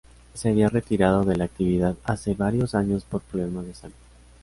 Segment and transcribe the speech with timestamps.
[0.33, 3.93] Se había retirado de la actividad hacía varios años por problemas de salud.